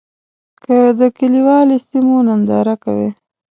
که 0.63 0.77
د 0.99 1.01
کلیوالي 1.17 1.77
سیمو 1.89 2.17
ننداره 2.27 2.75
کوې. 2.83 3.09